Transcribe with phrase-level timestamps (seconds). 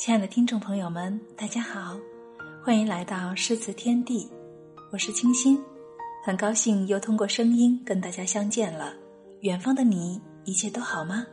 [0.00, 1.94] 亲爱的听众朋友们，大家好，
[2.64, 4.26] 欢迎来到诗词天地，
[4.90, 5.62] 我是清新，
[6.24, 8.94] 很高兴又通过声音跟大家相见了。
[9.42, 11.26] 远方的你，一切都好吗？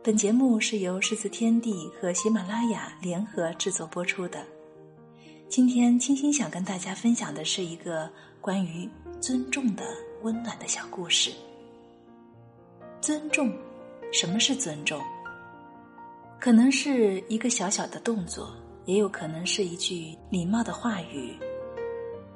[0.00, 4.46] 本节目是由诗词天地和喜马拉雅联合制作播出的。
[5.48, 8.08] 今天，清新想跟大家分享的是一个
[8.40, 8.88] 关于
[9.20, 9.82] 尊重的
[10.22, 11.32] 温暖的小故事。
[13.00, 13.52] 尊重，
[14.12, 15.02] 什么是尊重？
[16.40, 21.36] 可能是一个小小的动作，也有可能是一句礼貌的话语，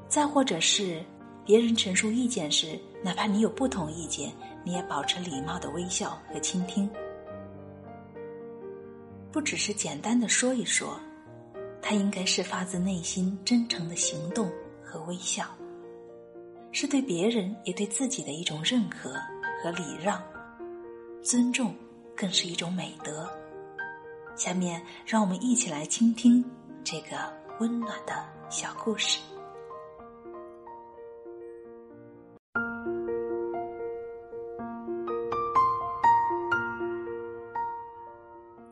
[0.09, 1.01] 再或者是
[1.47, 4.33] 别人陈述意见时，哪怕你有不同意见，
[4.65, 6.91] 你也保持礼貌的微笑和倾听。
[9.31, 10.99] 不只是简单的说一说，
[11.81, 14.51] 它应该是发自内心、真诚的行动
[14.83, 15.47] 和微笑，
[16.73, 19.13] 是对别人也对自己的一种认可
[19.63, 20.21] 和礼让。
[21.23, 21.73] 尊重
[22.17, 23.31] 更是一种美德。
[24.37, 26.45] 下面，让我们一起来倾听
[26.83, 27.17] 这个
[27.61, 28.15] 温暖的
[28.49, 29.21] 小故事。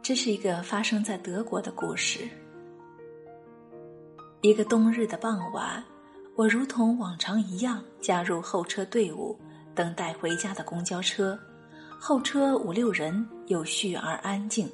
[0.03, 2.29] 这是一个发生在德国的故事。
[4.41, 5.85] 一个冬日的傍晚，
[6.35, 9.39] 我如同往常一样加入候车队伍，
[9.75, 11.39] 等待回家的公交车。
[12.01, 14.69] 候车五六人，有序而安静。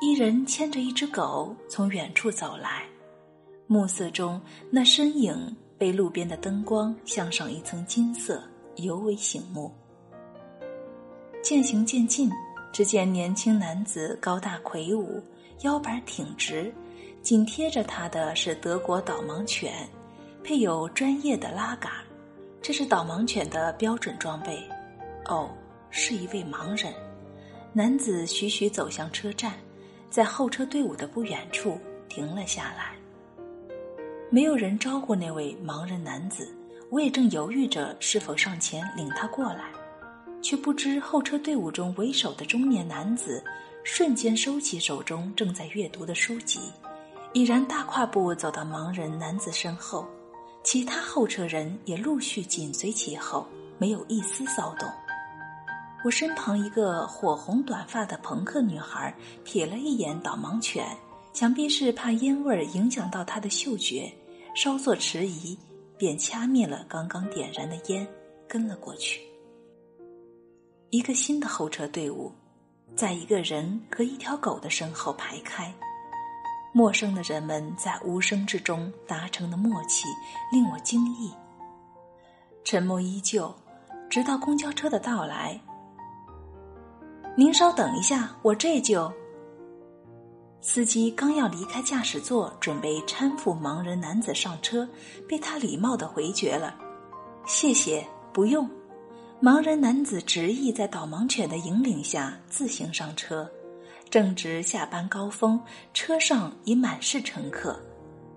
[0.00, 2.84] 一人牵着一只狗从远处走来，
[3.66, 4.40] 暮色中
[4.70, 8.40] 那身影被路边的灯光镶上一层金色，
[8.76, 9.74] 尤为醒目。
[11.42, 12.30] 渐行渐近，
[12.72, 15.20] 只见年轻男子高大魁梧，
[15.62, 16.72] 腰板挺直，
[17.20, 19.88] 紧贴着他的是德国导盲犬，
[20.44, 21.90] 配有专业的拉杆，
[22.62, 24.62] 这是导盲犬的标准装备。
[25.24, 25.50] 哦，
[25.90, 26.94] 是一位盲人。
[27.72, 29.54] 男子徐徐走向车站。
[30.10, 32.96] 在候车队伍的不远处停了下来。
[34.30, 36.54] 没有人招呼那位盲人男子，
[36.90, 39.72] 我也正犹豫着是否上前领他过来，
[40.42, 43.42] 却不知候车队伍中为首的中年男子
[43.84, 46.60] 瞬间收起手中正在阅读的书籍，
[47.32, 50.06] 已然大跨步走到盲人男子身后，
[50.62, 53.46] 其他候车人也陆续紧随其后，
[53.78, 54.86] 没有一丝骚动。
[56.04, 59.12] 我身旁一个火红短发的朋克女孩
[59.44, 60.86] 瞥了一眼导盲犬，
[61.32, 64.10] 想必是怕烟味儿影响到她的嗅觉，
[64.54, 65.58] 稍作迟疑，
[65.96, 68.06] 便掐灭了刚刚点燃的烟，
[68.46, 69.20] 跟了过去。
[70.90, 72.32] 一个新的候车队伍，
[72.94, 75.74] 在一个人和一条狗的身后排开，
[76.72, 80.06] 陌生的人们在无声之中达成的默契
[80.52, 81.32] 令我惊异。
[82.64, 83.52] 沉默依旧，
[84.08, 85.60] 直到公交车的到来。
[87.38, 89.08] 您稍等一下，我这就。
[90.60, 94.88] 司机刚要离开驾驶座，准备搀扶盲人男子上车，
[95.28, 96.74] 被他礼貌的回绝了
[97.46, 98.68] ：“谢谢，不用。”
[99.40, 103.48] 盲人男子执意在导盲犬的引领下自行上车。
[104.10, 105.60] 正值下班高峰，
[105.94, 107.80] 车上已满是乘客。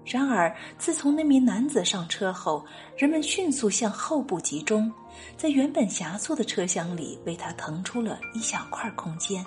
[0.04, 2.66] 然而，自从那名男子上车后，
[2.98, 4.92] 人们迅速向后部集中，
[5.38, 9.46] 在原本狭促的车厢里为他腾出了一小块空间。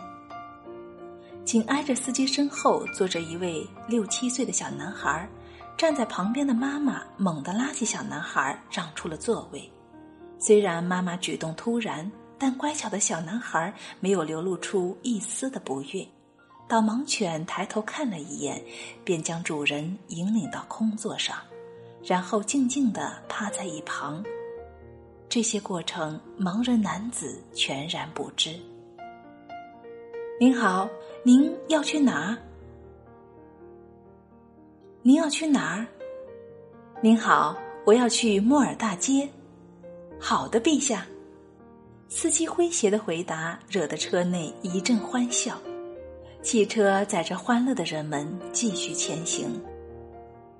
[1.44, 5.28] 紧挨着司机身后坐着一位六七岁的小男孩，
[5.76, 9.70] 站在旁边的妈妈猛地拉起小男孩，让出了座位。
[10.38, 16.06] 虽然妈妈举动突然，但乖巧的小男孩没有流露出一丝的不悦。
[16.66, 18.60] 导盲犬抬头看了一眼，
[19.04, 21.36] 便将主人引领到空座上，
[22.02, 24.24] 然后静静地趴在一旁。
[25.28, 28.58] 这些过程，盲人男子全然不知。
[30.40, 30.88] 您好，
[31.22, 32.38] 您要去哪儿？
[35.02, 35.86] 您要去哪儿？
[37.02, 39.28] 您好，我要去莫尔大街。
[40.18, 41.06] 好的，陛下。
[42.08, 45.58] 司机诙谐的回答惹得车内一阵欢笑。
[46.44, 49.48] 汽车载着欢乐的人们继续前行，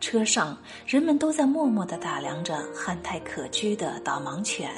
[0.01, 4.71] 车上人们都在默默的打量着憨态可掬的导盲犬，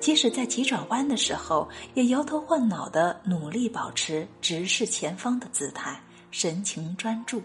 [0.00, 6.00] 即使在急转弯的时候，也摇头晃脑的努力保持直视前方的姿态，
[6.30, 7.42] 神情专注。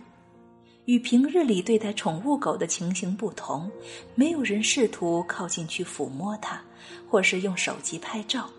[0.86, 3.70] 与平日里对待宠物狗的情形不同，
[4.16, 6.62] 没有人试图靠近去抚摸它，
[7.10, 8.50] 或是用手机拍照。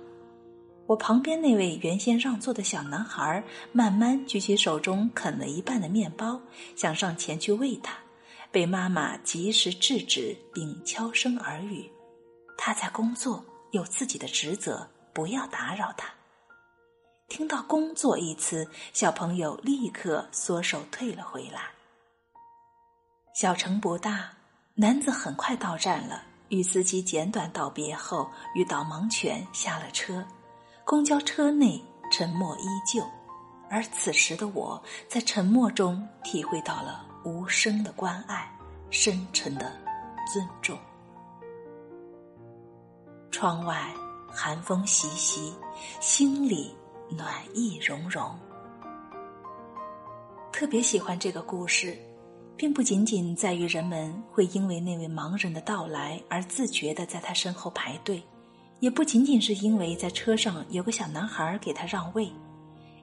[0.87, 3.43] 我旁边那位原先让座的小男孩，
[3.73, 6.41] 慢慢举起手中啃了一半的面包，
[6.77, 7.97] 想上前去喂他，
[8.53, 11.91] 被妈妈及时制止，并悄声耳语
[12.57, 16.09] ：“他在工作，有自己的职责，不要打扰他。”
[17.29, 21.63] 听到“工作”一词，小朋友立刻缩手退了回来。
[23.35, 24.31] 小城不大，
[24.77, 30.25] 男子很快到站了，与司机简短道别后，与导盲犬下了车。
[30.87, 33.03] 公交车内沉默依旧，
[33.69, 38.49] 而此时的我在沉默中体会到了无声的关爱，
[38.89, 39.77] 深沉的
[40.33, 40.79] 尊重。
[43.33, 43.93] 窗外
[44.31, 45.53] 寒风习习，
[45.99, 46.73] 心里
[47.11, 48.39] 暖意融融。
[50.53, 51.99] 特别喜欢这个故事，
[52.57, 58.23] 并不仅仅在于人们会因为那位盲人的到来而自觉的在他身后排队。
[58.81, 62.31] 也不仅仅是因为在车上有个小男孩给他让位，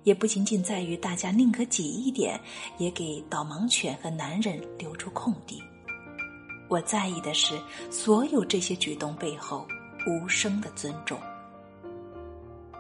[0.04, 2.40] 也不仅仅在于大家宁可挤一点，
[2.78, 5.62] 也给导盲犬和男人留出空地。
[6.70, 7.60] 我在意的是
[7.92, 9.68] 所有这些举动背后
[10.08, 11.20] 无声的尊重。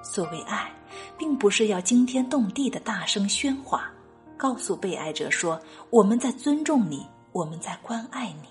[0.03, 0.71] 所谓爱，
[1.17, 3.91] 并不是要惊天动地的大声喧哗，
[4.37, 5.59] 告诉被爱者说
[5.89, 8.49] 我们在尊重你，我们在关爱你。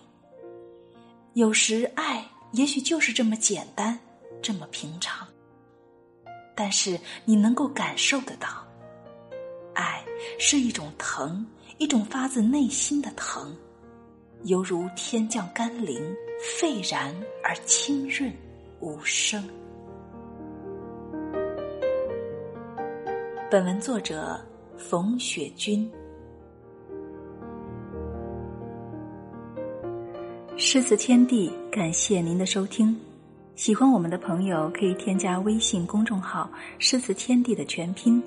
[1.35, 3.99] 有时爱也许就是这么简单。
[4.43, 5.27] 这么平常，
[6.55, 8.49] 但是你能够感受得到，
[9.73, 10.05] 爱
[10.39, 11.47] 是一种疼，
[11.79, 13.57] 一种发自内心的疼，
[14.43, 16.03] 犹如天降甘霖，
[16.59, 18.33] 沸然而清润
[18.81, 19.49] 无声。
[23.49, 24.41] 本文作者
[24.77, 25.89] 冯雪君，
[30.57, 32.99] 诗词天地，感谢您的收听。
[33.55, 36.51] 喜欢我们的朋友可以添加微信公众号
[36.81, 38.23] “诗词天地”的全拼，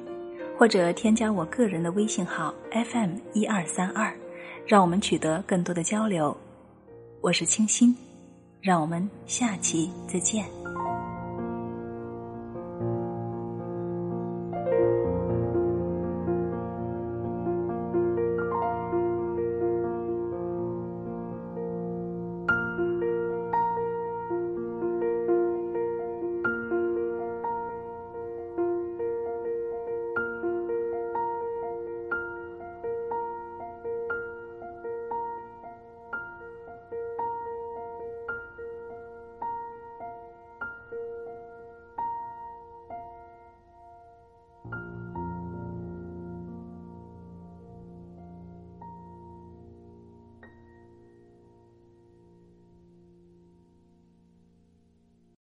[0.57, 4.13] 或者添加我个人的微信号 FM 一二三二，
[4.65, 6.35] 让我们取得更多的交流。
[7.21, 7.95] 我是清新，
[8.61, 10.64] 让我们下期再见。